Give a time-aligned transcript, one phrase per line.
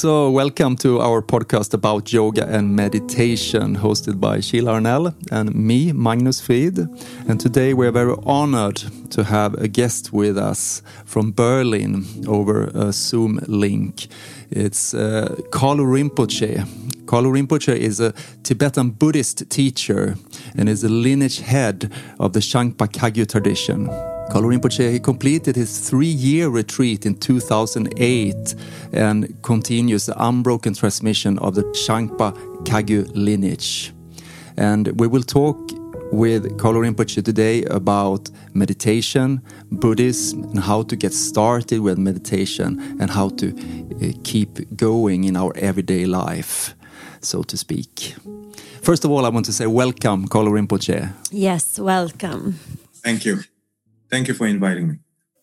[0.00, 5.92] So, welcome to our podcast about yoga and meditation, hosted by Sheila Arnell and me,
[5.92, 6.78] Magnus Fried.
[7.28, 12.94] And today we're very honored to have a guest with us from Berlin over a
[12.94, 14.06] Zoom link.
[14.50, 16.64] It's uh, Kalu Rinpoche.
[17.04, 20.16] Kalu Rinpoche is a Tibetan Buddhist teacher
[20.56, 23.90] and is the lineage head of the Shangpa Kagyu tradition.
[24.30, 28.54] Kalu Rinpoche he completed his three-year retreat in 2008
[28.92, 32.32] and continues the unbroken transmission of the Shangpa
[32.64, 33.92] Kagyu lineage.
[34.56, 35.58] And we will talk
[36.12, 43.10] with Kalu Rinpoche today about meditation, Buddhism, and how to get started with meditation and
[43.10, 46.76] how to uh, keep going in our everyday life,
[47.20, 48.14] so to speak.
[48.80, 51.12] First of all, I want to say welcome, Kalu Rinpoche.
[51.32, 52.60] Yes, welcome.
[53.02, 53.40] Thank you.
[54.10, 54.96] Thank you for inviting me.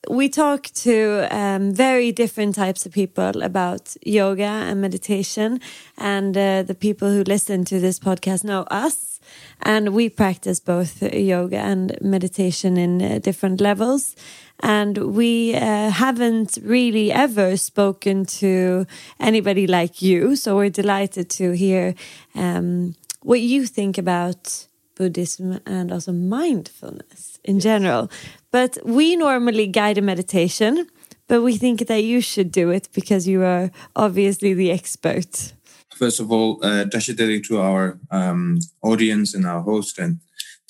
[0.10, 5.60] We talk to um, very different types of people about yoga and meditation,
[5.98, 9.20] and uh, the people who listen to this podcast know us.
[9.62, 14.16] And we practice both yoga and meditation in uh, different levels.
[14.62, 18.86] And we uh, haven't really ever spoken to
[19.20, 20.36] anybody like you.
[20.36, 21.96] So we're delighted to hear
[22.34, 28.10] um, what you think about Buddhism and also mindfulness in general.
[28.58, 30.88] But we normally guide a meditation,
[31.28, 35.54] but we think that you should do it because you are obviously the expert.
[35.96, 40.22] First of all, uh, to our um, audience and our host, and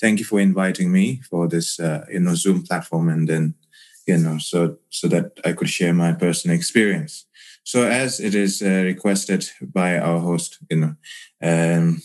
[0.02, 3.54] thank you for inviting me for this, uh, you know, Zoom platform, and then,
[4.06, 7.24] you know, so so that I could share my personal experience.
[7.64, 10.94] So as it is uh, requested by our host, you know,
[11.40, 12.02] um,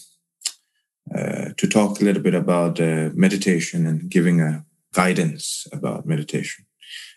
[1.13, 6.65] uh, to talk a little bit about uh, meditation and giving a guidance about meditation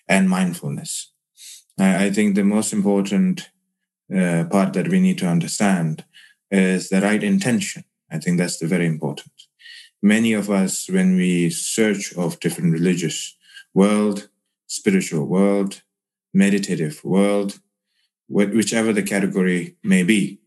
[0.08, 1.12] and mindfulness.
[1.78, 3.50] I, I think the most important
[4.14, 6.04] uh, part that we need to understand
[6.50, 7.84] is the right intention.
[8.10, 9.32] I think that's the very important.
[10.02, 13.36] Many of us, when we search of different religious
[13.74, 14.28] world,
[14.66, 15.82] spiritual world,
[16.32, 17.60] meditative world,
[18.28, 20.40] whichever the category may be,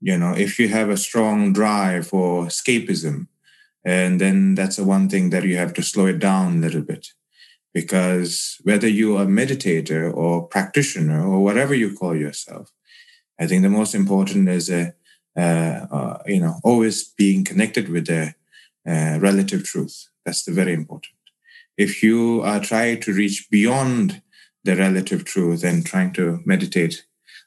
[0.00, 3.26] you know, if you have a strong drive for escapism,
[3.84, 6.82] and then that's the one thing that you have to slow it down a little
[6.82, 7.08] bit.
[7.72, 12.70] Because whether you are a meditator or practitioner or whatever you call yourself,
[13.38, 14.94] I think the most important is a,
[15.36, 18.34] uh, uh, you know, always being connected with the
[18.86, 20.08] uh, relative truth.
[20.24, 21.14] That's the very important.
[21.76, 24.22] If you are trying to reach beyond
[24.62, 27.04] the relative truth and trying to meditate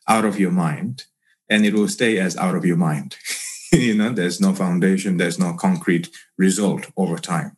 [0.08, 1.06] out of your mind,
[1.50, 3.16] and it will stay as out of your mind.
[3.72, 7.58] you know, there's no foundation, there's no concrete result over time.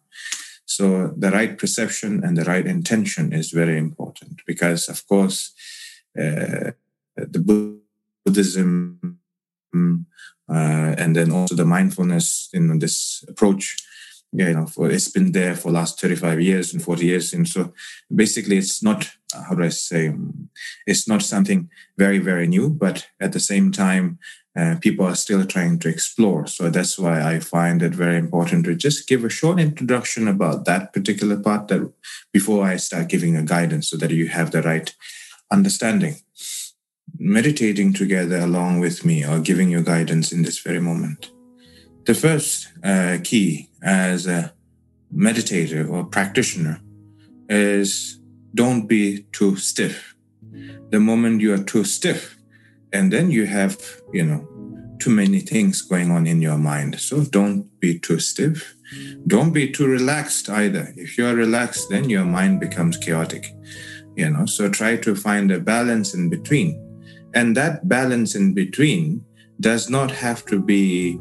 [0.65, 5.51] So the right perception and the right intention is very important because, of course,
[6.17, 6.71] uh,
[7.15, 7.73] the
[8.25, 9.19] Buddhism
[9.73, 13.77] uh, and then also the mindfulness in this approach,
[14.31, 17.33] you know, for, it's been there for last 35 years and 40 years.
[17.33, 17.73] And so
[18.13, 20.13] basically it's not, how do I say,
[20.87, 24.19] it's not something very, very new, but at the same time,
[24.81, 26.47] people are still trying to explore.
[26.47, 30.65] So that's why I find it very important to just give a short introduction about
[30.65, 31.91] that particular part that
[32.31, 34.93] before I start giving a guidance so that you have the right
[35.51, 36.15] understanding.
[37.17, 41.31] Meditating together along with me or giving you guidance in this very moment.
[42.05, 44.53] The first uh, key as a
[45.13, 46.79] meditator or practitioner
[47.49, 48.19] is
[48.55, 50.15] don't be too stiff.
[50.89, 52.35] The moment you are too stiff,
[52.91, 53.77] and then you have,
[54.11, 54.47] you know,
[54.99, 56.99] too many things going on in your mind.
[56.99, 58.75] So don't be too stiff.
[59.27, 60.93] Don't be too relaxed either.
[60.95, 63.53] If you are relaxed, then your mind becomes chaotic.
[64.15, 66.85] You know, so try to find a balance in between.
[67.33, 69.23] And that balance in between
[69.59, 71.19] does not have to be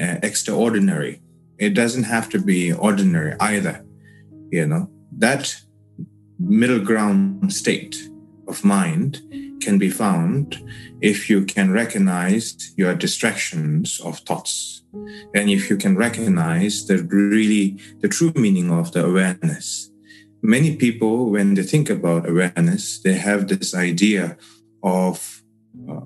[0.00, 1.22] uh, extraordinary.
[1.58, 3.84] It doesn't have to be ordinary either.
[4.50, 5.54] You know, that
[6.38, 7.96] middle ground state
[8.48, 9.20] of mind
[9.60, 10.62] can be found
[11.00, 14.82] if you can recognize your distractions of thoughts
[15.34, 19.90] and if you can recognize the really the true meaning of the awareness.
[20.42, 24.36] Many people when they think about awareness they have this idea
[24.82, 25.42] of
[25.88, 26.00] uh,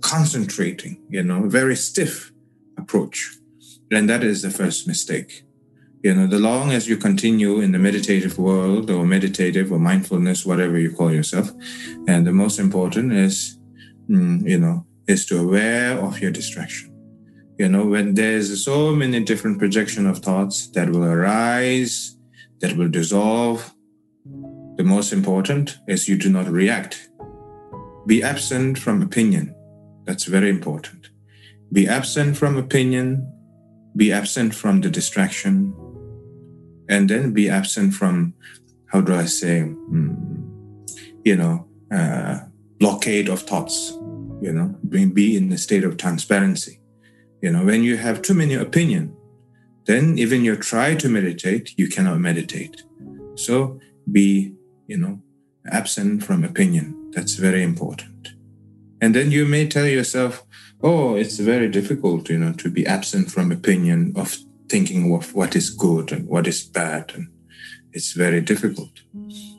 [0.00, 2.32] concentrating you know very stiff
[2.78, 3.36] approach.
[3.92, 5.44] And that is the first mistake
[6.02, 10.46] you know the long as you continue in the meditative world or meditative or mindfulness
[10.46, 11.50] whatever you call yourself
[12.08, 13.58] and the most important is
[14.08, 16.86] mm, you know is to aware of your distraction.
[17.58, 22.16] You know when there's so many different projection of thoughts that will arise
[22.60, 23.74] that will dissolve
[24.76, 27.10] the most important is you do not react.
[28.06, 29.54] Be absent from opinion.
[30.06, 31.10] That's very important.
[31.72, 33.30] Be absent from opinion,
[33.94, 35.74] be absent from the distraction,
[36.90, 38.34] and then be absent from,
[38.86, 40.90] how do I say, mm,
[41.24, 42.40] you know, uh,
[42.78, 43.92] blockade of thoughts,
[44.42, 46.80] you know, be, be in a state of transparency.
[47.40, 49.16] You know, when you have too many opinion,
[49.86, 52.82] then even you try to meditate, you cannot meditate.
[53.36, 53.78] So
[54.10, 54.54] be,
[54.88, 55.22] you know,
[55.70, 57.12] absent from opinion.
[57.12, 58.30] That's very important.
[59.00, 60.44] And then you may tell yourself,
[60.82, 64.36] oh, it's very difficult, you know, to be absent from opinion of
[64.70, 67.12] thinking of what is good and what is bad.
[67.14, 67.28] And
[67.92, 68.94] it's very difficult.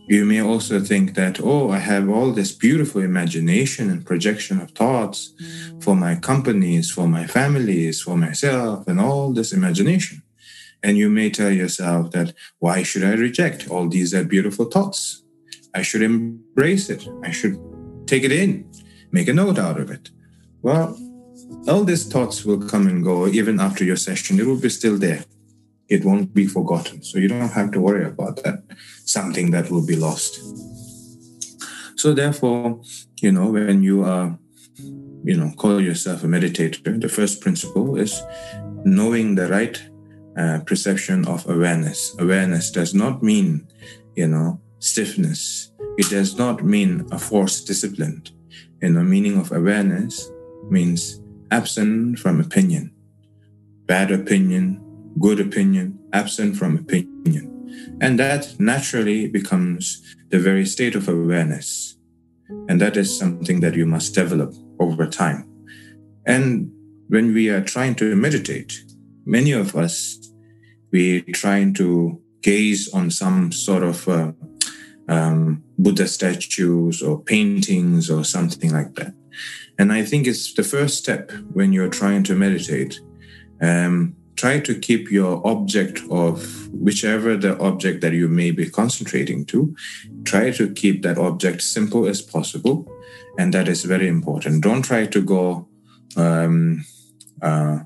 [0.07, 4.71] You may also think that, oh, I have all this beautiful imagination and projection of
[4.71, 5.33] thoughts
[5.79, 10.23] for my companies, for my families, for myself, and all this imagination.
[10.83, 13.69] And you may tell yourself that, why should I reject?
[13.69, 15.23] All these beautiful thoughts.
[15.73, 17.07] I should embrace it.
[17.23, 17.57] I should
[18.07, 18.69] take it in,
[19.11, 20.09] make a note out of it.
[20.61, 20.97] Well,
[21.67, 24.39] all these thoughts will come and go even after your session.
[24.39, 25.25] It will be still there.
[25.89, 27.03] It won't be forgotten.
[27.03, 28.63] So you don't have to worry about that,
[29.05, 30.39] something that will be lost.
[31.97, 32.81] So therefore,
[33.21, 34.37] you know, when you are,
[35.23, 38.21] you know, call yourself a meditator, the first principle is
[38.83, 39.81] knowing the right
[40.37, 42.15] uh, perception of awareness.
[42.17, 43.67] Awareness does not mean,
[44.15, 45.71] you know, stiffness.
[45.97, 48.23] It does not mean a forced discipline.
[48.81, 50.31] And the meaning of awareness
[50.69, 51.20] means
[51.51, 52.91] absent from opinion,
[53.85, 54.81] bad opinion,
[55.19, 57.47] good opinion, absent from opinion.
[58.01, 61.97] And that naturally becomes the very state of awareness.
[62.67, 65.47] And that is something that you must develop over time.
[66.25, 66.71] And
[67.07, 68.83] when we are trying to meditate,
[69.25, 70.17] many of us,
[70.91, 74.31] we trying to gaze on some sort of uh,
[75.07, 79.13] um, Buddha statues or paintings or something like that.
[79.81, 82.99] And I think it's the first step when you're trying to meditate.
[83.63, 89.43] Um, try to keep your object of whichever the object that you may be concentrating
[89.45, 89.75] to,
[90.23, 92.87] try to keep that object simple as possible.
[93.39, 94.61] And that is very important.
[94.61, 95.67] Don't try to go
[96.15, 96.85] um,
[97.41, 97.79] uh,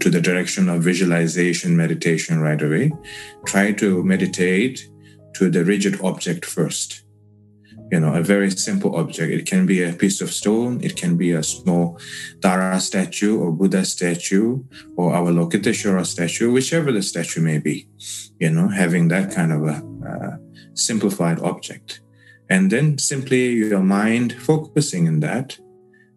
[0.00, 2.90] to the direction of visualization meditation right away.
[3.46, 4.90] Try to meditate
[5.34, 7.05] to the rigid object first.
[7.92, 9.32] You know, a very simple object.
[9.32, 12.00] It can be a piece of stone, it can be a small
[12.42, 14.64] Tara statue or Buddha statue
[14.96, 17.88] or Avalokiteshvara statue, whichever the statue may be,
[18.40, 20.36] you know, having that kind of a uh,
[20.74, 22.00] simplified object.
[22.48, 25.58] And then simply your mind focusing in that,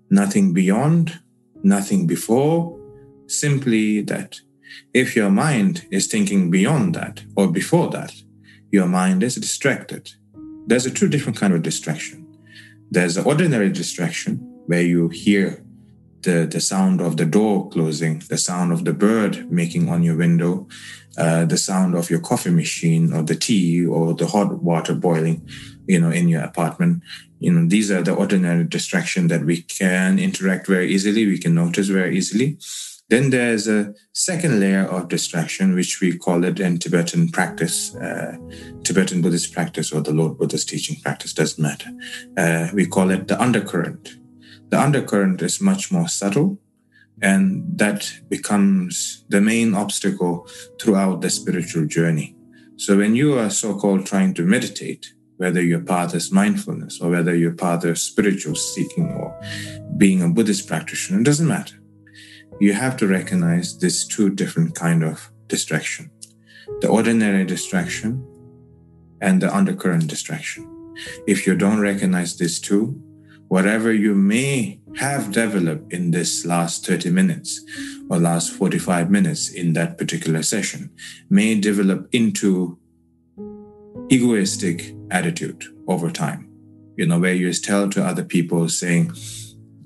[0.10, 1.20] nothing beyond,
[1.64, 2.80] nothing before,
[3.28, 4.40] simply that.
[4.94, 8.14] If your mind is thinking beyond that or before that,
[8.72, 10.12] your mind is distracted.
[10.70, 12.28] There's a two different kind of distraction.
[12.92, 14.36] There's the ordinary distraction
[14.68, 15.64] where you hear
[16.22, 20.16] the, the sound of the door closing, the sound of the bird making on your
[20.16, 20.68] window,
[21.18, 25.42] uh, the sound of your coffee machine or the tea or the hot water boiling,
[25.88, 27.02] you know, in your apartment.
[27.40, 31.26] You know, these are the ordinary distraction that we can interact very easily.
[31.26, 32.60] We can notice very easily.
[33.10, 38.38] Then there's a second layer of distraction, which we call it in Tibetan practice, uh,
[38.84, 41.90] Tibetan Buddhist practice, or the Lord Buddha's teaching practice, doesn't matter.
[42.38, 44.18] Uh, we call it the undercurrent.
[44.70, 46.60] The undercurrent is much more subtle,
[47.20, 50.48] and that becomes the main obstacle
[50.80, 52.36] throughout the spiritual journey.
[52.78, 57.10] So when you are so called trying to meditate, whether your path is mindfulness or
[57.10, 59.38] whether your path is spiritual seeking or
[59.98, 61.79] being a Buddhist practitioner, it doesn't matter
[62.60, 66.12] you have to recognize this two different kind of distraction.
[66.82, 68.26] The ordinary distraction
[69.22, 70.96] and the undercurrent distraction.
[71.28, 73.02] If you don't recognize these two
[73.48, 77.62] whatever you may have developed in this last 30 minutes
[78.08, 80.92] or last 45 minutes in that particular session
[81.32, 82.78] may develop into
[84.12, 86.48] egoistic attitude over time.
[86.96, 89.14] You know where you tell to other people saying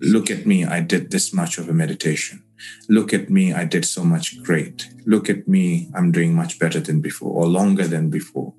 [0.03, 2.43] look at me i did this much of a meditation
[2.89, 4.89] look at me, I did so much great.
[5.05, 8.53] Look at me, I'm doing much better than before or longer than before.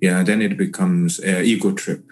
[0.00, 2.04] You know, then it becomes an ego trip,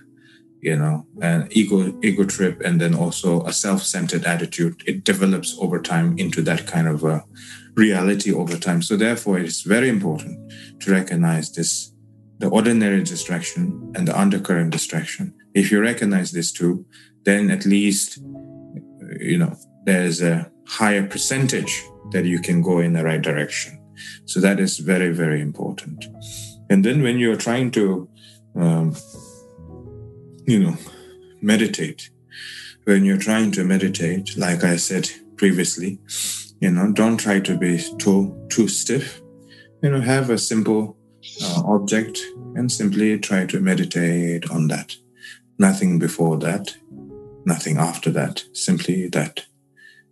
[0.60, 4.82] you know, an ego ego trip, and then also a self-centered attitude.
[4.86, 7.24] It develops over time into that kind of a
[7.76, 8.82] reality over time.
[8.82, 11.92] So therefore, it's very important to recognize this,
[12.38, 15.34] the ordinary distraction and the undercurrent distraction.
[15.54, 16.84] If you recognize these two,
[17.24, 18.18] then at least,
[19.20, 23.82] you know, there's a higher percentage that you can go in the right direction.
[24.24, 26.06] So that is very, very important.
[26.68, 28.08] And then when you're trying to,
[28.56, 28.96] um,
[30.46, 30.76] you know,
[31.40, 32.10] meditate,
[32.84, 35.98] when you're trying to meditate, like I said previously,
[36.60, 39.20] you know, don't try to be too too stiff.
[39.82, 40.96] You know, have a simple
[41.42, 42.18] uh, object
[42.54, 44.96] and simply try to meditate on that.
[45.58, 46.76] Nothing before that,
[47.44, 49.46] nothing after that, simply that.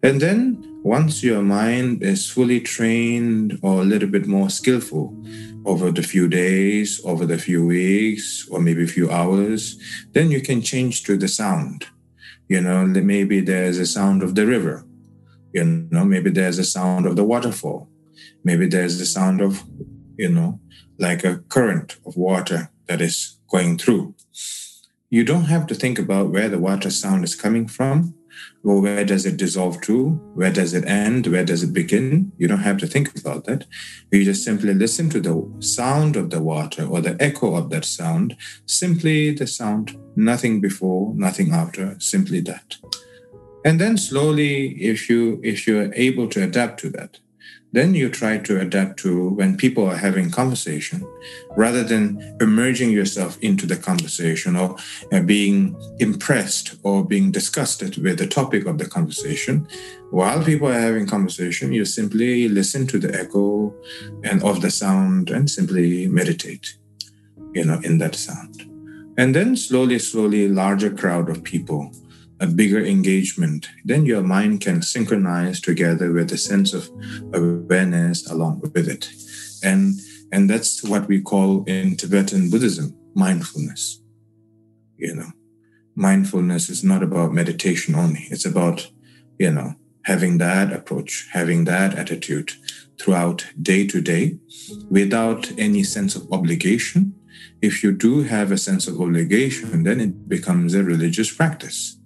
[0.04, 5.16] And then once your mind is fully trained or a little bit more skillful
[5.64, 9.80] over the few days, over the few weeks, or maybe a few hours,
[10.12, 11.86] then you can change to the sound.
[12.50, 14.84] You know, maybe there's a sound of the river.
[15.54, 17.88] You know, maybe there's a sound of the waterfall.
[18.44, 19.64] Maybe there's the sound of,
[20.18, 20.60] you know,
[20.98, 24.14] like a current of water that is going through.
[25.08, 28.14] You don't have to think about where the water sound is coming from
[28.62, 30.10] or where does it dissolve to?
[30.34, 31.26] Where does it end?
[31.26, 32.32] Where does it begin?
[32.38, 33.66] You don't have to think about that.
[34.10, 37.84] You just simply listen to the sound of the water or the echo of that
[37.84, 38.36] sound.
[38.66, 42.76] Simply the sound, nothing before, nothing after, simply that.
[43.64, 47.18] And then slowly, if you if you're able to adapt to that,
[47.74, 51.04] then you try to adapt to when people are having conversation
[51.56, 54.76] rather than emerging yourself into the conversation or
[55.12, 59.66] uh, being impressed or being disgusted with the topic of the conversation.
[60.10, 63.74] While people are having conversation you simply listen to the echo
[64.22, 66.78] and of the sound and simply meditate
[67.54, 68.70] you know in that sound.
[69.16, 71.92] And then slowly slowly larger crowd of people
[72.44, 76.90] a bigger engagement, then your mind can synchronize together with a sense of
[77.32, 79.08] awareness along with it.
[79.62, 79.94] And,
[80.30, 84.02] and that's what we call in Tibetan Buddhism mindfulness.
[84.98, 85.30] You know,
[85.94, 88.90] mindfulness is not about meditation only, it's about,
[89.38, 92.52] you know, having that approach, having that attitude
[93.00, 94.38] throughout day to day
[94.90, 97.14] without any sense of obligation.
[97.62, 101.96] If you do have a sense of obligation, then it becomes a religious practice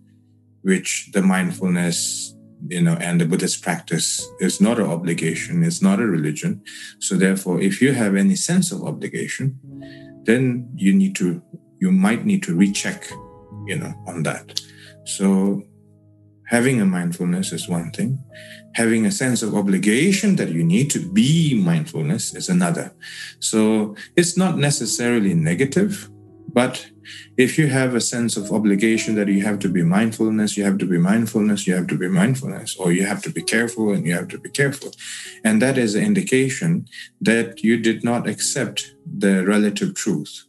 [0.69, 2.35] which the mindfulness
[2.75, 4.09] you know and the buddhist practice
[4.41, 6.53] is not an obligation it's not a religion.
[7.07, 9.47] So therefore if you have any sense of obligation
[10.29, 11.43] then you need to
[11.81, 13.01] you might need to recheck
[13.71, 14.61] you know on that.
[15.05, 15.63] So
[16.49, 18.19] having a mindfulness is one thing.
[18.75, 22.93] Having a sense of obligation that you need to be mindfulness is another.
[23.41, 26.11] So it's not necessarily negative
[26.53, 26.91] but
[27.37, 30.79] if you have a sense of obligation that you have to be mindfulness, you have
[30.79, 34.07] to be mindfulness, you have to be mindfulness, or you have to be careful and
[34.07, 34.93] you have to be careful.
[35.45, 36.87] And that is an indication
[37.21, 40.45] that you did not accept the relative truth.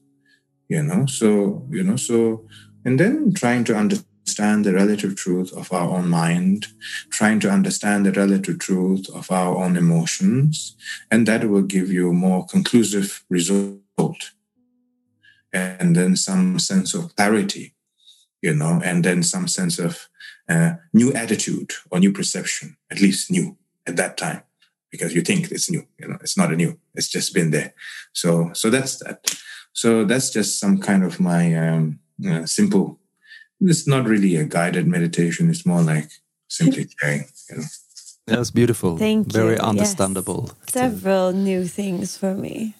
[0.70, 2.46] You know, so, you know, so,
[2.86, 6.68] and then trying to understand the relative truth of our own mind,
[7.10, 10.75] trying to understand the relative truth of our own emotions,
[11.12, 14.32] and that will give you a more conclusive result
[15.53, 17.74] and then some sense of clarity,
[18.41, 20.08] you know, and then some sense of
[20.48, 24.41] uh, new attitude or new perception, at least new at that time,
[24.91, 27.74] because you think it's new, you know, it's not a new, it's just been there.
[28.13, 29.36] So, so that's that.
[29.74, 33.00] So that's just some kind of my um, uh, simple.
[33.62, 35.50] It's not really a guided meditation.
[35.50, 36.10] It's more like
[36.48, 37.63] simply sharing, you know.
[38.25, 38.98] That's beautiful.
[38.98, 39.60] Thank Very you.
[39.60, 40.50] understandable.
[40.50, 40.74] Yes.
[40.74, 42.75] Several new things for me.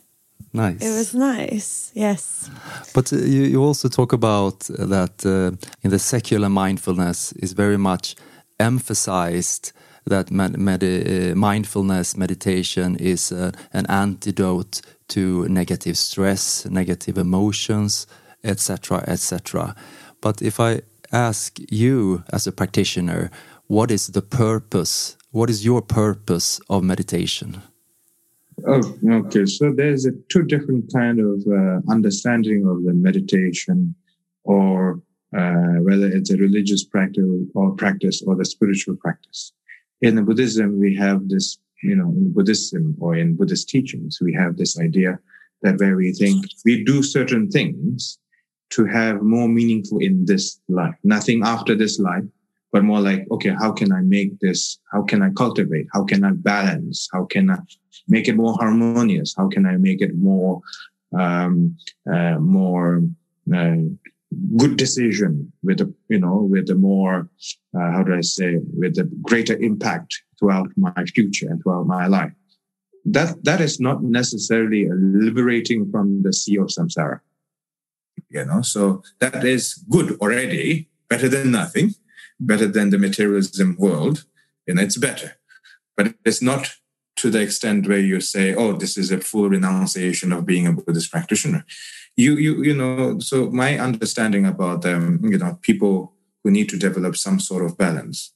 [0.52, 0.82] Nice.
[0.82, 2.50] It was nice, yes.
[2.94, 7.78] But uh, you, you also talk about that uh, in the secular mindfulness is very
[7.78, 8.16] much
[8.60, 9.72] emphasized
[10.06, 18.08] that med med uh, mindfulness meditation is uh, an antidote to negative stress, negative emotions,
[18.44, 19.76] etc., etc.
[20.22, 20.82] But if I
[21.12, 23.30] ask you as a practitioner,
[23.68, 25.16] what is the purpose?
[25.32, 27.62] What is your purpose of meditation?
[28.68, 29.46] Oh, okay.
[29.46, 33.96] So there's a two different kind of uh, understanding of the meditation,
[34.44, 35.02] or
[35.38, 39.54] uh, whether it's a religious practice or practice or the spiritual practice.
[40.02, 44.34] In the Buddhism, we have this, you know, in Buddhism or in Buddhist teachings, we
[44.34, 45.20] have this idea
[45.62, 48.18] that where we think we do certain things
[48.72, 52.24] to have more meaningful in this life, nothing after this life,
[52.72, 54.80] but more like, okay, how can I make this?
[54.92, 55.88] How can I cultivate?
[55.94, 57.08] How can I balance?
[57.12, 57.58] How can I
[58.08, 59.34] make it more harmonious?
[59.36, 60.62] How can I make it more,
[61.18, 61.78] um,
[62.12, 63.02] uh, more
[63.54, 63.76] uh,
[64.58, 67.28] good decision with a, you know, with a more,
[67.76, 72.06] uh, how do I say, with a greater impact throughout my future and throughout my
[72.06, 72.34] life?
[73.06, 77.22] That that is not necessarily liberating from the sea of samsara.
[78.30, 81.96] You know, so that is good already, better than nothing
[82.40, 84.26] better than the materialism world,
[84.66, 85.34] you know, it's better.
[85.98, 86.76] But it's not
[87.18, 90.74] to the extent where you say, "Oh, this is a full renunciation of being a
[90.74, 91.66] Buddhist practitioner."
[92.16, 93.20] You, you, you know.
[93.20, 97.78] So my understanding about them, you know, people who need to develop some sort of
[97.78, 98.34] balance.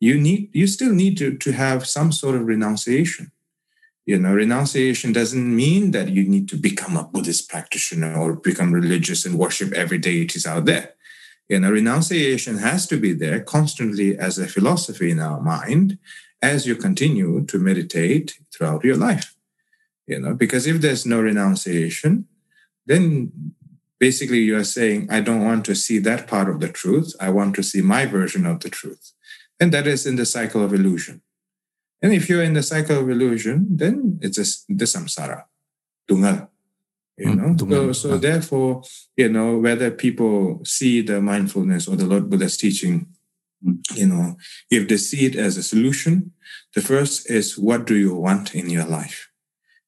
[0.00, 3.30] You need you still need to, to have some sort of renunciation.
[4.04, 8.72] You know, renunciation doesn't mean that you need to become a Buddhist practitioner or become
[8.72, 10.94] religious and worship every deities out there.
[11.48, 15.98] You know, renunciation has to be there constantly as a philosophy in our mind
[16.40, 19.36] as you continue to meditate throughout your life.
[20.06, 22.26] You know, because if there's no renunciation,
[22.86, 23.32] then
[24.00, 27.14] basically you are saying, I don't want to see that part of the truth.
[27.20, 29.12] I want to see my version of the truth.
[29.60, 31.22] And that is in the cycle of illusion.
[32.02, 35.44] And if you're in the cycle of illusion, then it's a, the samsara,
[36.10, 36.48] dungal.
[37.18, 38.82] You mm, know, so, so therefore,
[39.16, 43.06] you know, whether people see the mindfulness or the Lord Buddha's teaching,
[43.64, 43.78] mm.
[43.94, 44.36] you know,
[44.70, 46.32] if they see it as a solution,
[46.74, 49.28] the first is what do you want in your life?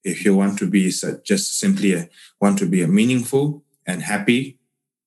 [0.03, 2.09] If you want to be just simply a,
[2.41, 4.59] want to be a meaningful and happy,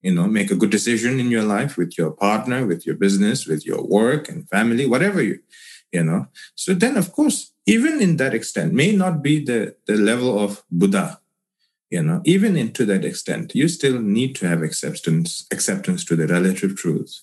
[0.01, 3.45] you know, make a good decision in your life with your partner, with your business,
[3.45, 5.39] with your work and family, whatever you,
[5.91, 6.27] you know.
[6.55, 10.63] So then, of course, even in that extent, may not be the, the level of
[10.71, 11.19] Buddha,
[11.89, 16.27] you know, even into that extent, you still need to have acceptance, acceptance to the
[16.27, 17.22] relative truth,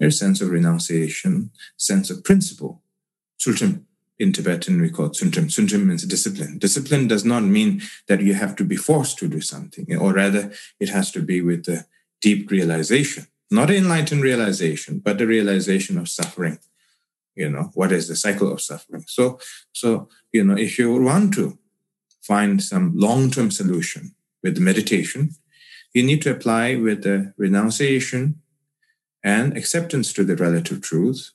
[0.00, 2.82] a sense of renunciation, sense of principle.
[3.38, 3.86] Sultan,
[4.18, 5.50] in Tibetan, we call it suntum.
[5.50, 6.58] Suntum means discipline.
[6.58, 10.52] Discipline does not mean that you have to be forced to do something, or rather,
[10.80, 11.84] it has to be with a
[12.22, 16.58] deep realization, not enlightened realization, but the realization of suffering.
[17.34, 19.04] You know, what is the cycle of suffering?
[19.06, 19.38] So,
[19.72, 21.58] so, you know, if you want to
[22.26, 25.30] find some long-term solution with meditation,
[25.94, 28.40] you need to apply with the renunciation
[29.22, 31.30] and acceptance to the relative truth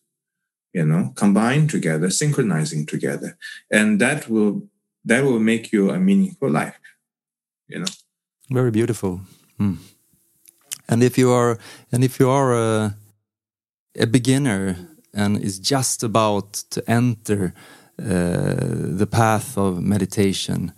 [0.73, 3.37] you know combine together synchronizing together.
[3.69, 4.69] And that will
[5.03, 6.81] that will make you a meaningful life
[7.71, 7.91] you know?
[8.49, 9.21] Very beautiful.
[9.57, 9.75] Hmm.
[10.89, 11.57] and if you are
[11.91, 12.95] and if you are a,
[13.95, 14.75] a beginner
[15.13, 17.53] and is just about to enter
[17.97, 20.73] the path of meditation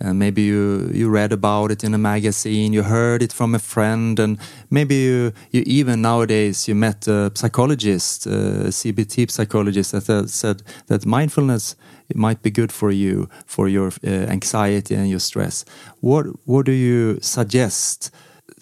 [0.00, 3.54] and uh, maybe you you read about it in a magazine, you heard it from
[3.54, 4.38] a friend, and
[4.70, 11.06] maybe you you even nowadays you met a psychologist, a CBT psychologist that said that
[11.06, 11.76] mindfulness
[12.14, 15.64] might be good for you for your uh, anxiety and your stress.
[16.00, 18.10] What what do you suggest?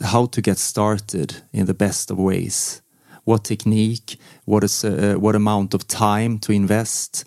[0.00, 2.82] How to get started in the best of ways?
[3.24, 4.18] What technique?
[4.44, 7.24] What is uh, what amount of time to invest?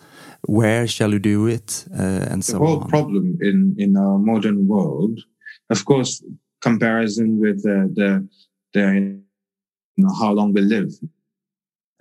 [0.47, 4.17] Where shall you do it, uh, and so the so whole problem in in our
[4.17, 5.19] modern world,
[5.69, 6.23] of course,
[6.61, 8.27] comparison with the the,
[8.73, 8.85] the
[9.95, 10.91] you know, how long we live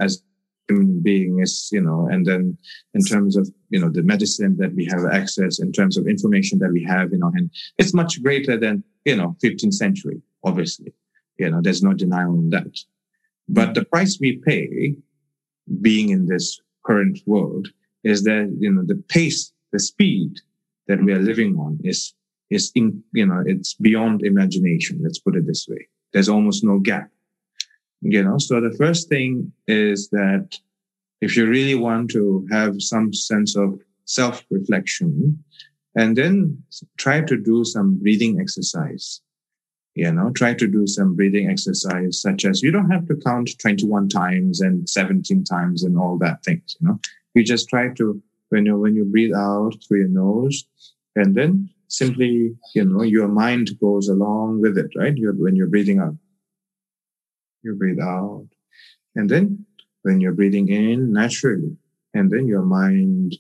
[0.01, 0.23] as
[0.69, 2.57] human being is you know and then
[2.95, 6.59] in terms of you know the medicine that we have access in terms of information
[6.59, 10.93] that we have you know and it's much greater than you know 15th century obviously.
[11.39, 12.79] You know there's no denial on that.
[13.49, 14.95] But the price we pay
[15.81, 17.69] being in this current world
[18.05, 20.40] is that you know the pace, the speed
[20.87, 22.14] that we are living on is
[22.51, 25.01] is in, you know it's beyond imagination.
[25.03, 25.88] Let's put it this way.
[26.12, 27.11] There's almost no gap.
[28.03, 30.59] You know, so the first thing is that
[31.23, 35.43] if you really want to have some sense of self reflection,
[35.97, 36.62] and then
[36.99, 39.21] try to do some breathing exercise
[39.95, 43.51] you know try to do some breathing exercise such as you don't have to count
[43.59, 46.99] 21 times and 17 times and all that things you know
[47.35, 50.64] you just try to when you when you breathe out through your nose,
[51.16, 55.16] and then simply you know your mind goes along with it, right?
[55.16, 56.16] You're, when you're breathing out,
[57.62, 58.47] you breathe out,
[59.16, 59.66] and then
[60.03, 61.77] when you're breathing in naturally,
[62.12, 63.37] and then your mind,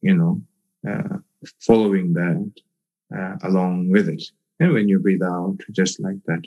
[0.00, 0.40] you know,
[0.88, 1.18] uh,
[1.60, 2.52] following that
[3.16, 4.22] uh, along with it.
[4.58, 6.42] And when you breathe out, just like that,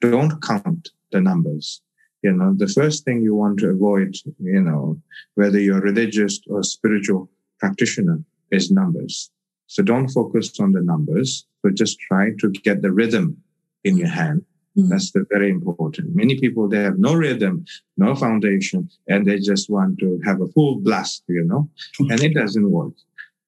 [0.00, 1.82] don't count the numbers
[2.22, 5.00] you know the first thing you want to avoid you know
[5.34, 7.28] whether you're religious or spiritual
[7.60, 8.18] practitioner
[8.50, 9.30] is numbers
[9.66, 13.36] so don't focus on the numbers but just try to get the rhythm
[13.84, 14.44] in your hand
[14.76, 14.88] mm-hmm.
[14.88, 17.64] that's the very important many people they have no rhythm
[17.96, 21.68] no foundation and they just want to have a full blast you know
[22.00, 22.10] mm-hmm.
[22.10, 22.94] and it doesn't work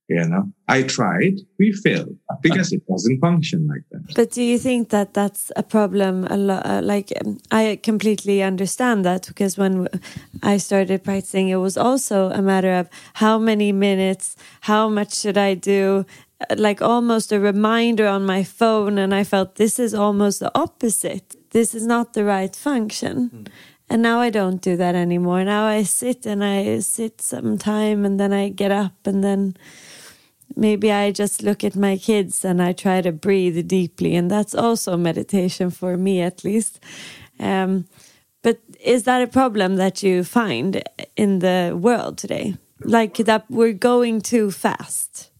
[0.09, 4.59] you know i tried we failed because it doesn't function like that but do you
[4.59, 9.59] think that that's a problem a lot uh, like um, i completely understand that because
[9.59, 9.87] when
[10.43, 15.37] i started practicing it was also a matter of how many minutes how much should
[15.37, 16.07] i do
[16.41, 20.51] uh, like almost a reminder on my phone and i felt this is almost the
[20.59, 23.47] opposite this is not the right function mm.
[23.91, 25.45] And now I don't do that anymore.
[25.45, 29.57] Now I sit and I sit some time and then I get up and then
[30.57, 34.55] maybe I just look at my kids and I try to breathe deeply, and that's
[34.55, 36.81] also meditation for me, at least.
[37.39, 37.87] Um,
[38.43, 40.83] But is that a problem that you find
[41.17, 42.57] in the world today?
[42.81, 45.33] Like that we're going too fast?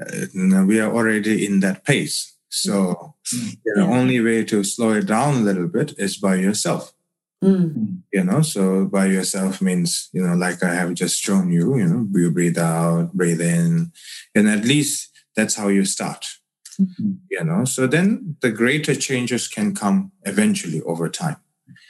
[0.00, 2.36] Uh, we are already in that pace.
[2.48, 3.56] So mm.
[3.76, 6.92] the only way to slow it down a little bit is by yourself.
[7.42, 8.02] Mm.
[8.12, 11.86] You know, so by yourself means, you know, like I have just shown you, you
[11.86, 13.92] know, you breathe out, breathe in,
[14.34, 16.26] and at least that's how you start.
[16.80, 17.12] Mm-hmm.
[17.30, 21.36] You know, so then the greater changes can come eventually over time.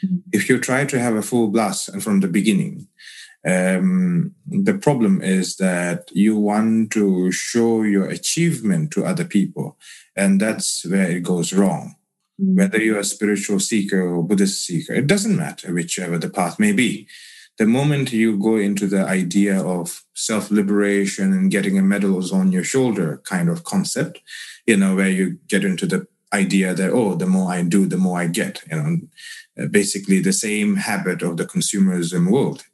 [0.05, 0.17] Mm-hmm.
[0.33, 2.87] If you try to have a full blast and from the beginning,
[3.47, 9.79] um, the problem is that you want to show your achievement to other people,
[10.15, 11.97] and that's where it goes wrong.
[12.41, 12.57] Mm.
[12.57, 16.73] Whether you're a spiritual seeker or Buddhist seeker, it doesn't matter whichever the path may
[16.73, 17.07] be.
[17.59, 22.53] The moment you go into the idea of self liberation and getting a medals on
[22.53, 24.21] your shoulder kind of concept,
[24.67, 27.99] you know, where you get into the idea that, oh, the more I do, the
[27.99, 32.65] more I get, you know, basically the same habit of the consumerism world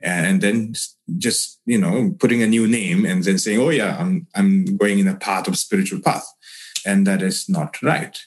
[0.00, 0.74] and then
[1.18, 4.98] just you know putting a new name and then saying oh yeah i'm i'm going
[4.98, 6.26] in a path of spiritual path
[6.86, 8.26] and that is not right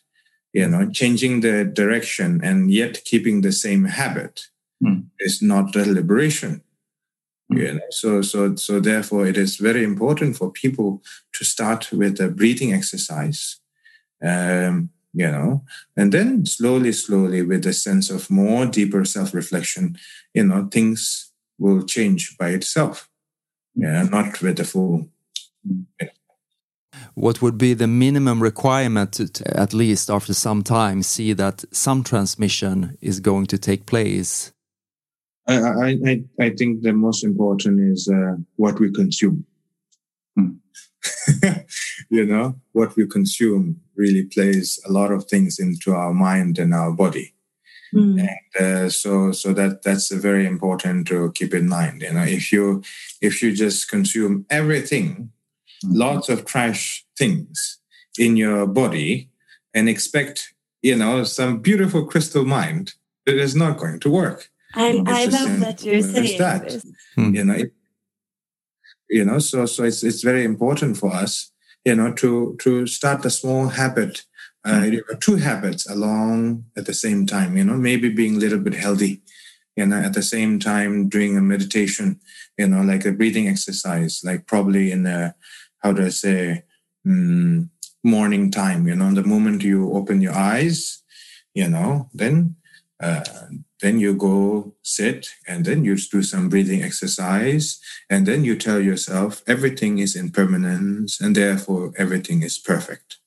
[0.53, 4.47] you know changing the direction and yet keeping the same habit
[4.81, 5.03] mm.
[5.19, 6.61] is not a liberation
[7.51, 7.59] mm.
[7.59, 11.01] you know so so so therefore it is very important for people
[11.33, 13.59] to start with a breathing exercise
[14.23, 15.63] um you know
[15.97, 19.97] and then slowly slowly with a sense of more deeper self-reflection
[20.33, 23.09] you know things will change by itself
[23.75, 25.07] yeah not with the full
[25.63, 26.07] you know,
[27.15, 31.63] what would be the minimum requirement to, to, at least after some time see that
[31.71, 34.51] some transmission is going to take place
[35.47, 39.45] i i i think the most important is uh, what we consume
[40.35, 40.51] hmm.
[42.09, 46.73] you know what we consume really plays a lot of things into our mind and
[46.73, 47.33] our body
[47.93, 48.19] mm.
[48.19, 52.51] and uh, so so that that's very important to keep in mind you know if
[52.51, 52.81] you
[53.23, 55.31] if you just consume everything.
[55.83, 57.79] Lots of trash things
[58.17, 59.29] in your body
[59.73, 62.93] and expect, you know, some beautiful crystal mind,
[63.25, 64.49] it is not going to work.
[64.75, 66.83] I, I love that you're saying that.
[67.15, 67.35] Hmm.
[67.35, 67.73] You know, it,
[69.09, 71.51] you know, so so it's it's very important for us,
[71.85, 74.25] you know, to to start a small habit,
[74.65, 74.97] uh, hmm.
[75.19, 77.55] two habits along at the same time.
[77.55, 79.21] You know, maybe being a little bit healthy,
[79.75, 82.19] you know, at the same time doing a meditation,
[82.57, 85.35] you know, like a breathing exercise, like probably in a
[85.83, 86.63] how do I say,
[87.05, 87.69] mm,
[88.03, 88.87] morning time.
[88.87, 91.03] You know, the moment you open your eyes,
[91.53, 92.55] you know, then
[92.99, 93.23] uh,
[93.81, 98.79] then you go sit and then you do some breathing exercise and then you tell
[98.79, 103.17] yourself everything is impermanence and therefore everything is perfect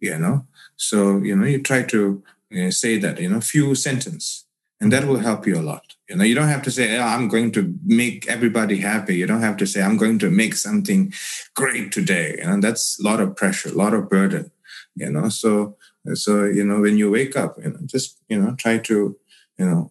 [0.00, 2.22] you know so you know you try to
[2.56, 4.46] uh, say that you know few sentence
[4.80, 7.02] and that will help you a lot you know you don't have to say oh,
[7.02, 9.16] i'm going to make everybody happy.
[9.16, 11.12] You don't have to say i'm going to make something
[11.54, 12.38] great today.
[12.44, 14.50] Know that's a lot of pressure a lot of burden
[14.94, 15.28] you know?
[15.30, 15.76] So
[16.14, 19.16] so you know when you wake up you know just you know try to
[19.58, 19.90] you know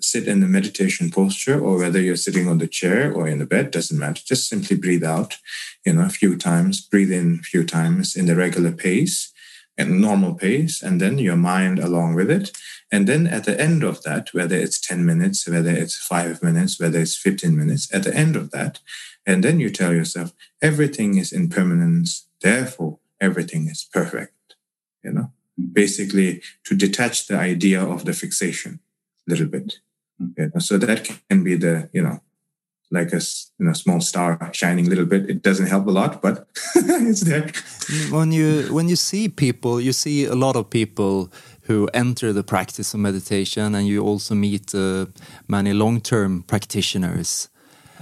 [0.00, 3.46] sit in the meditation posture or whether you're sitting on the chair or in the
[3.46, 4.22] bed doesn't matter.
[4.24, 5.36] Just simply breathe out
[5.84, 9.31] you know a few times breathe in a few times in the regular pace
[9.78, 12.52] and normal pace and then your mind along with it
[12.92, 16.78] and then at the end of that, whether it's 10 minutes, whether it's five minutes,
[16.78, 18.80] whether it's 15 minutes, at the end of that,
[19.24, 24.56] and then you tell yourself, everything is impermanence, therefore everything is perfect.
[25.02, 25.72] You know, mm-hmm.
[25.72, 28.80] basically to detach the idea of the fixation
[29.26, 29.78] a little bit.
[30.20, 30.40] Mm-hmm.
[30.42, 30.60] You know?
[30.60, 32.20] So that can be the, you know,
[32.92, 33.20] like a
[33.58, 35.28] you know, small star shining a little bit.
[35.28, 37.50] It doesn't help a lot, but it's there.
[38.10, 42.42] When you when you see people, you see a lot of people who enter the
[42.42, 45.06] practice of meditation, and you also meet uh,
[45.48, 47.48] many long-term practitioners.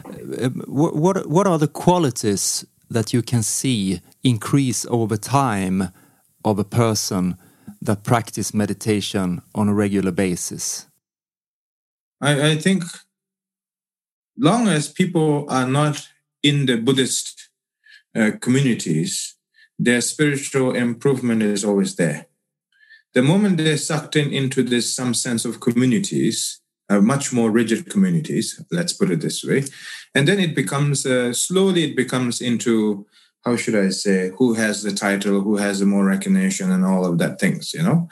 [0.07, 5.93] Uh, what what are the qualities that you can see increase over time
[6.45, 7.37] of a person
[7.81, 10.87] that practice meditation on a regular basis?
[12.21, 12.83] I, I think
[14.41, 16.09] long as people are not
[16.43, 17.51] in the Buddhist
[18.17, 19.37] uh, communities,
[19.79, 22.27] their spiritual improvement is always there.
[23.13, 27.89] The moment they're sucked in into this some sense of communities uh, much more rigid
[27.89, 29.63] communities let's put it this way
[30.15, 33.07] and then it becomes uh, slowly it becomes into
[33.45, 37.07] how should i say who has the title who has the more recognition and all
[37.07, 38.09] of that things you know?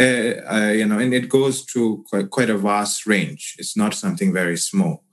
[0.00, 3.54] Uh, uh, you know and it goes to quite, quite a vast range.
[3.58, 5.04] It's not something very small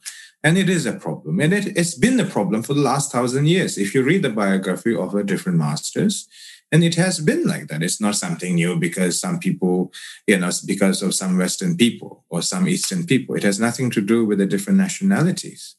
[0.44, 3.48] and it is a problem and it, it's been a problem for the last thousand
[3.48, 6.28] years if you read the biography of the different masters
[6.72, 7.82] And it has been like that.
[7.82, 9.92] It's not something new because some people,
[10.28, 13.36] you know, because of some Western people or some Eastern people.
[13.36, 15.76] It has nothing to do with the different nationalities.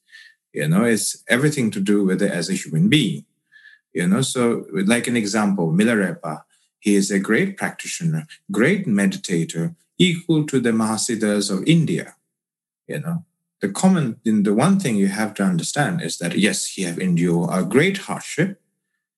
[0.52, 3.24] You know, it's everything to do with it as a human being.
[3.92, 6.42] You know, so like an example, Milarepa,
[6.80, 12.16] he is a great practitioner, great meditator, equal to the Mahasiddhas of India.
[12.88, 13.24] You know,
[13.60, 17.50] the common, the one thing you have to understand is that yes, he have endured
[17.52, 18.60] a great hardship,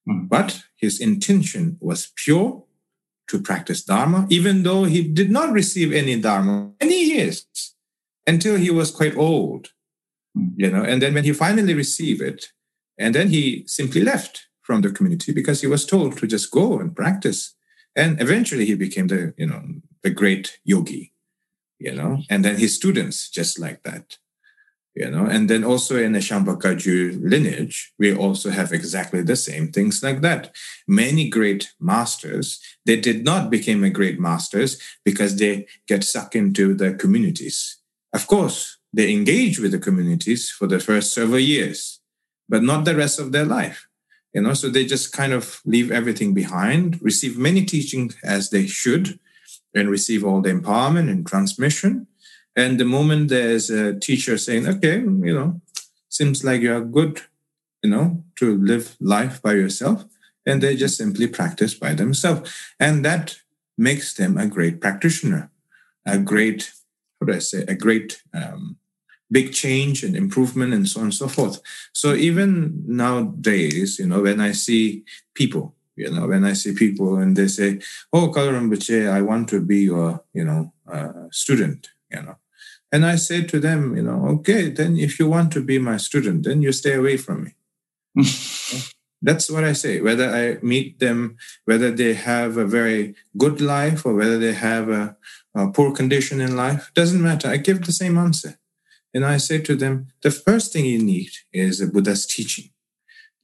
[0.08, 0.28] mm.
[0.28, 2.64] but his intention was pure
[3.28, 7.46] to practice Dharma, even though he did not receive any Dharma many years
[8.26, 9.68] until he was quite old,
[10.36, 10.52] mm.
[10.56, 10.82] you know.
[10.82, 12.46] And then when he finally received it,
[12.98, 16.78] and then he simply left from the community because he was told to just go
[16.78, 17.54] and practice.
[17.94, 19.62] And eventually he became the, you know,
[20.02, 21.12] the great yogi,
[21.78, 24.18] you know, and then his students just like that
[24.94, 25.26] you know?
[25.26, 30.02] And then also in the Shangpa Kagyu lineage we also have exactly the same things
[30.02, 30.54] like that.
[30.86, 36.74] Many great masters they did not become a great masters because they get sucked into
[36.74, 37.78] the communities.
[38.12, 42.00] Of course they engage with the communities for the first several years
[42.48, 43.86] but not the rest of their life
[44.34, 44.54] you know?
[44.54, 49.18] So they just kind of leave everything behind receive many teachings as they should
[49.74, 52.06] and receive all the empowerment and transmission
[52.56, 55.60] and the moment there's a teacher saying, okay, you know,
[56.08, 57.22] seems like you're good,
[57.82, 60.04] you know, to live life by yourself,
[60.46, 62.52] and they just simply practice by themselves.
[62.78, 63.36] And that
[63.78, 65.50] makes them a great practitioner,
[66.06, 66.72] a great,
[67.20, 68.76] how do I say, a great um,
[69.30, 71.60] big change and improvement and so on and so forth.
[71.94, 77.16] So even nowadays, you know, when I see people, you know, when I see people
[77.16, 77.80] and they say,
[78.12, 82.36] "Oh, Kalu Rinpoche, I want to be your, you know, uh, student," you know,
[82.92, 85.96] and I said to them, you know, okay, then if you want to be my
[85.96, 88.22] student, then you stay away from me.
[89.22, 90.00] That's what I say.
[90.00, 94.90] Whether I meet them, whether they have a very good life or whether they have
[94.90, 95.16] a,
[95.54, 97.48] a poor condition in life, doesn't matter.
[97.48, 98.58] I give the same answer.
[99.14, 102.70] And I say to them, the first thing you need is a Buddha's teaching,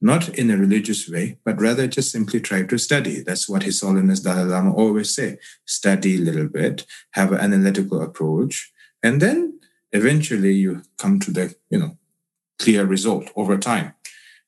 [0.01, 3.21] not in a religious way, but rather just simply try to study.
[3.21, 5.37] That's what His Holiness Dalai Lama always say.
[5.65, 8.71] Study a little bit, have an analytical approach,
[9.03, 9.59] and then
[9.91, 11.97] eventually you come to the you know
[12.57, 13.93] clear result over time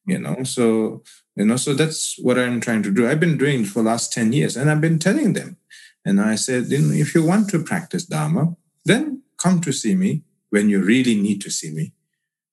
[0.05, 0.43] you know?
[0.43, 1.03] So
[1.35, 3.07] you know so that's what i'm trying to do.
[3.07, 5.57] I've been doing for last 10 years and i've been telling them.
[6.05, 10.69] And i said if you want to practice dharma then come to see me when
[10.69, 11.93] you really need to see me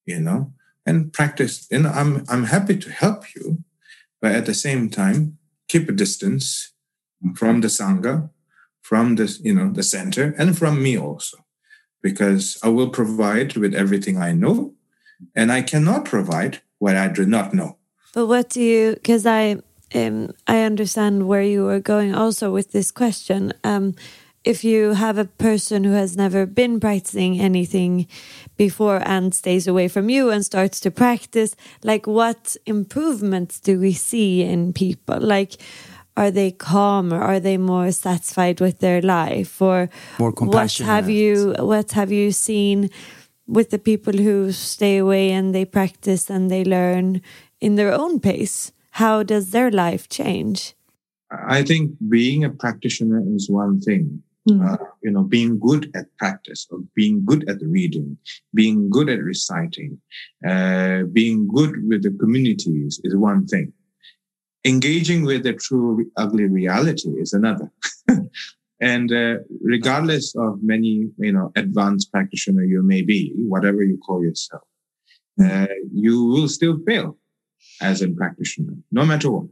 [0.07, 0.53] you know?
[0.87, 3.65] And practice you know i'm i'm happy to help you
[4.21, 6.73] but at the same time keep a distance
[7.35, 8.31] from the sangha
[8.81, 11.39] from the you know the center and from me also
[12.03, 14.75] because I will provide with everything I know,
[15.35, 17.77] and I cannot provide what I do not know.
[18.15, 18.95] But what do you?
[18.95, 19.59] Because I
[19.95, 23.53] um, I understand where you are going also with this question.
[23.65, 23.95] Um,
[24.45, 28.07] if you have a person who has never been practicing anything
[28.57, 33.93] before and stays away from you and starts to practice, like what improvements do we
[33.93, 35.21] see in people?
[35.21, 35.57] Like
[36.19, 37.21] are they calmer?
[37.21, 39.63] Are they more satisfied with their life?
[39.63, 40.89] Or more compassionate?
[40.89, 42.91] What have you What have you seen
[43.47, 47.23] with the people who stay away and they practice and they learn
[47.61, 48.73] in their own pace?
[49.03, 50.75] How does their life change?
[51.31, 54.23] I think being a practitioner is one thing.
[54.49, 54.61] Mm.
[54.67, 58.17] Uh, you know, being good at practice, or being good at reading,
[58.55, 60.01] being good at reciting,
[60.51, 63.73] uh, being good with the communities is one thing
[64.69, 67.71] engaging with the true ugly reality is another.
[68.81, 74.23] and uh, regardless of many, you know, advanced practitioner you may be, whatever you call
[74.23, 74.63] yourself,
[75.43, 77.17] uh, you will still fail
[77.81, 79.51] as a practitioner, no matter what.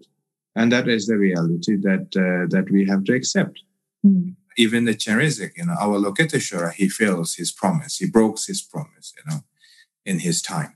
[0.54, 3.60] And that is the reality that uh, that we have to accept.
[4.04, 4.34] Mm.
[4.58, 7.98] Even the Chenrezig, you know, Avalokiteshvara, he fails his promise.
[7.98, 9.40] He broke his promise, you know,
[10.06, 10.75] in his time.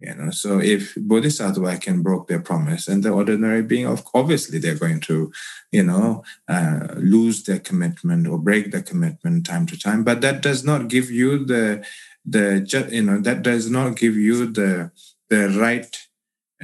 [0.00, 4.58] You know, so if bodhisattva can broke their promise, and the ordinary being, of obviously
[4.58, 5.30] they're going to,
[5.72, 10.02] you know, uh, lose their commitment or break their commitment time to time.
[10.02, 11.84] But that does not give you the
[12.24, 14.90] the you know that does not give you the
[15.28, 15.94] the right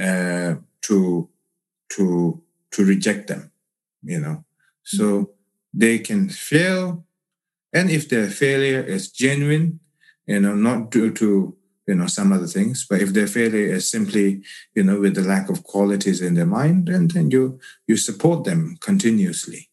[0.01, 1.29] uh, to
[1.91, 3.51] to to reject them.
[4.03, 4.45] You know,
[4.83, 5.33] so mm-hmm.
[5.75, 7.05] they can fail,
[7.71, 9.81] and if their failure is genuine,
[10.27, 11.55] you know, not due to
[11.87, 14.43] you know some other things but if their failure is simply
[14.75, 18.45] you know with the lack of qualities in their mind and then you you support
[18.45, 19.69] them continuously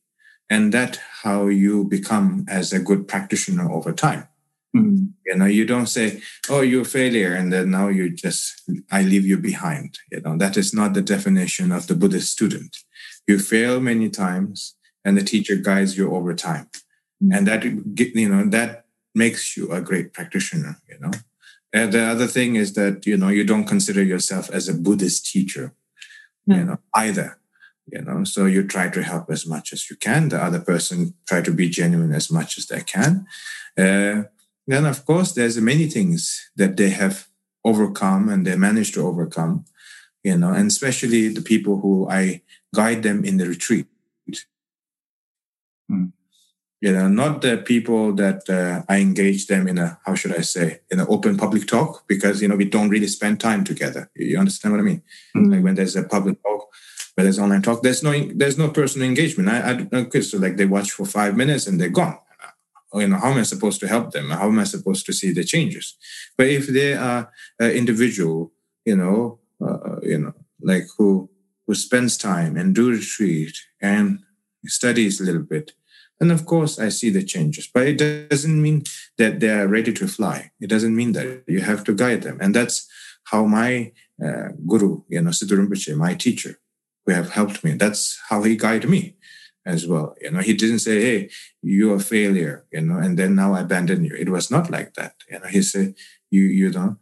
[0.49, 4.27] and that how you become as a good practitioner over time
[4.75, 5.05] mm-hmm.
[5.25, 9.01] you know you don't say oh you're a failure and then now you just i
[9.01, 12.77] leave you behind you know that is not the definition of the buddhist student
[13.27, 16.69] You fail many times, and the teacher guides you over time,
[17.23, 17.37] Mm.
[17.37, 20.75] and that you know that makes you a great practitioner.
[20.89, 21.11] You know,
[21.73, 25.25] and the other thing is that you know you don't consider yourself as a Buddhist
[25.25, 25.73] teacher,
[26.45, 27.39] you know, either.
[27.91, 30.29] You know, so you try to help as much as you can.
[30.29, 33.25] The other person try to be genuine as much as they can.
[33.77, 34.23] Uh,
[34.65, 37.27] then, of course, there's many things that they have
[37.65, 39.65] overcome and they managed to overcome.
[40.23, 43.87] You know, and especially the people who I guide them in the retreat.
[45.89, 46.05] Hmm.
[46.83, 50.41] You know, not the people that uh, I engage them in a how should I
[50.41, 54.11] say in an open public talk because you know we don't really spend time together.
[54.17, 55.01] You understand what I mean?
[55.33, 56.67] Like when there's a public talk,
[57.15, 59.47] when there's online talk, there's no there's no personal engagement.
[59.47, 62.17] I, I okay, so like they watch for five minutes and they're gone.
[62.93, 64.31] You know, how am I supposed to help them?
[64.31, 65.95] How am I supposed to see the changes?
[66.37, 68.51] But if they are an individual,
[68.83, 71.29] you know, uh, you know, like who
[71.65, 74.19] who spends time and do retreat and
[74.65, 75.71] studies a little bit,
[76.23, 77.67] then of course I see the changes.
[77.73, 78.83] But it doesn't mean
[79.17, 80.51] that they are ready to fly.
[80.61, 82.87] It doesn't mean that you have to guide them, and that's
[83.25, 83.91] how my
[84.23, 86.59] uh, guru, you know, Siddha Rinpoche, my teacher,
[87.05, 87.71] who have helped me.
[87.73, 89.15] That's how he guided me
[89.65, 90.15] as well.
[90.21, 91.29] You know, he didn't say, "Hey,
[91.61, 94.15] you're a failure," you know, and then now I abandon you.
[94.15, 95.15] It was not like that.
[95.29, 95.95] You know, he said,
[96.31, 96.97] "You, you know,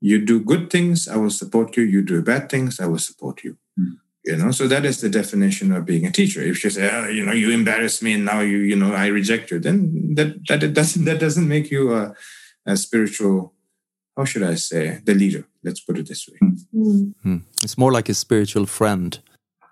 [0.00, 1.84] you do good things, I will support you.
[1.84, 3.98] You do bad things, I will support you." Mm.
[4.24, 6.42] You know, so that is the definition of being a teacher.
[6.42, 9.06] If you say, oh, "You know, you embarrass me, and now you, you know, I
[9.06, 12.14] reject you," then that that it doesn't that doesn't make you a,
[12.66, 13.54] a spiritual.
[14.16, 15.44] How should I say the leader?
[15.64, 16.38] Let's put it this way.
[16.74, 17.14] Mm.
[17.22, 17.36] Hmm.
[17.62, 19.18] It's more like a spiritual friend.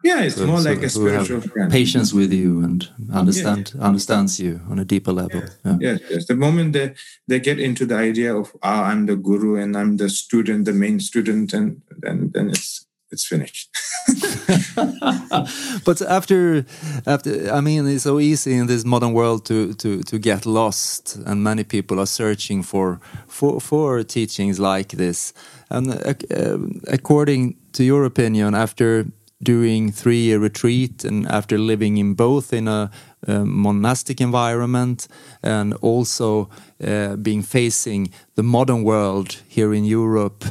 [0.05, 1.71] Yeah, it's So- more so like a spiritual friend.
[1.71, 5.43] Patience with you and understand understands you on a deeper level.
[5.65, 5.77] Yeah.
[5.81, 6.27] Yes, yes.
[6.27, 6.95] The moment they,
[7.27, 10.73] they get into the idea of ah, I'm the guru and I'm the student, the
[10.73, 13.69] main student, and then then it's it's finished.
[15.85, 16.65] but after
[17.07, 21.17] after i mean it's so easy in this modern world to to to get lost
[21.27, 25.35] and many people are searching for for for teachings like this
[25.71, 29.05] and uh, uh, according to your opinion after
[29.43, 32.91] doing three year retreat and after living in both in a,
[33.27, 35.09] uh monastic environment
[35.43, 36.49] and also
[36.85, 40.45] uh, being facing the modern world here in Europe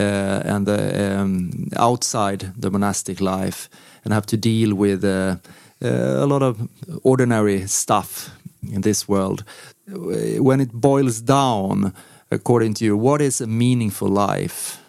[0.00, 3.68] and the, um, outside the monastic life
[4.04, 5.36] and have to deal with uh,
[5.82, 6.68] uh, a lot of
[7.02, 8.30] ordinary stuff
[8.72, 9.44] in this world.
[9.86, 11.92] When it boils down,
[12.30, 14.80] according to you, what is a meaningful life?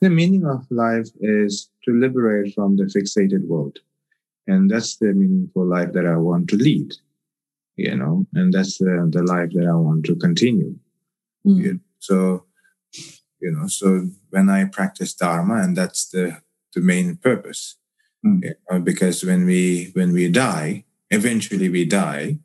[0.00, 3.78] the meaning of life is to liberate from the fixated world,
[4.46, 6.94] and that's the meaningful life that I want to lead.
[7.76, 10.76] You know, and that's the the life that I want to continue.
[11.46, 11.80] Mm.
[12.00, 12.44] So,
[13.40, 16.42] you know, so when I practice Dharma, and that's the
[16.74, 17.76] the main purpose,
[18.24, 18.42] Mm.
[18.42, 22.38] you know, because when we when we die, eventually we die,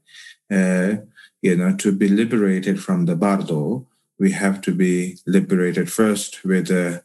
[0.52, 0.98] uh,
[1.42, 3.88] you know, to be liberated from the bardo,
[4.20, 7.04] we have to be liberated first with the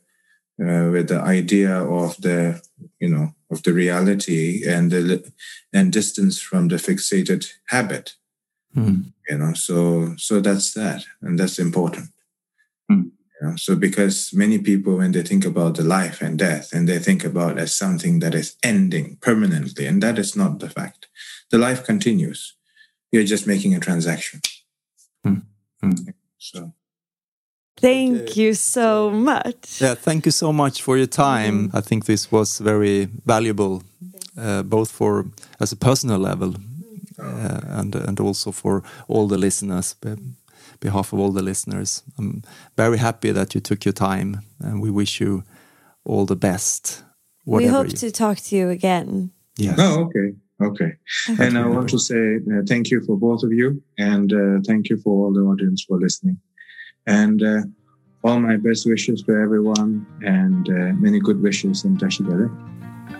[0.60, 2.60] uh, with the idea of the
[3.00, 5.32] you know of the reality and the
[5.72, 8.16] and distance from the fixated habit
[8.74, 9.00] Hmm.
[9.30, 12.08] you know so so that's that and that's important
[12.88, 13.08] Hmm.
[13.40, 16.88] You know so because many people when they think about the life and death and
[16.88, 21.08] they think about as something that is ending permanently and that is not the fact
[21.50, 22.56] the life continues
[23.12, 24.40] you're just making a transaction
[25.24, 25.40] Hmm.
[25.80, 25.92] Hmm.
[26.38, 26.72] so
[27.80, 29.80] Thank you so much.
[29.80, 31.70] Yeah, thank you so much for your time.
[31.72, 33.84] I think this was very valuable,
[34.36, 35.26] uh, both for
[35.60, 36.54] as a personal level
[37.18, 39.94] uh, and and also for all the listeners.
[40.80, 42.42] Be behalf of all the listeners, I'm
[42.76, 45.42] very happy that you took your time, and we wish you
[46.04, 47.04] all the best.
[47.44, 49.30] We hope you- to talk to you again.
[49.56, 49.76] Yes.
[49.78, 50.92] oh okay okay
[51.42, 54.88] and I want to say uh, thank you for both of you, and uh, thank
[54.88, 56.38] you for all the audience for listening,
[57.06, 57.62] and uh,
[58.24, 62.52] all my best wishes to everyone, and uh, many good wishes in Tashi Delek.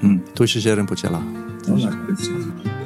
[0.03, 0.20] Mm.
[0.34, 1.20] Tushi Sherin Pochela.
[1.68, 2.84] All right.